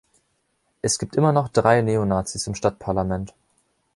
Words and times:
Es 0.81 0.97
gibt 0.97 1.15
immer 1.15 1.31
noch 1.31 1.47
drei 1.47 1.83
Neonazis 1.83 2.47
im 2.47 2.55
Stadtparlament. 2.55 3.35